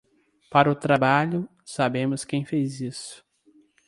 Para 0.49 0.71
o 0.71 0.73
trabalho, 0.73 1.47
sabemos 1.63 2.25
quem 2.25 2.43
fez 2.43 2.81
isso. 2.81 3.23